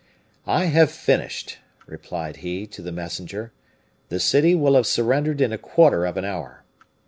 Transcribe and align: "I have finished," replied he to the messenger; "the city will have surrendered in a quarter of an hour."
"I 0.47 0.65
have 0.65 0.89
finished," 0.89 1.59
replied 1.85 2.37
he 2.37 2.65
to 2.65 2.81
the 2.81 2.91
messenger; 2.91 3.51
"the 4.09 4.19
city 4.19 4.55
will 4.55 4.73
have 4.73 4.87
surrendered 4.87 5.41
in 5.41 5.53
a 5.53 5.59
quarter 5.59 6.07
of 6.07 6.17
an 6.17 6.25
hour." 6.25 6.63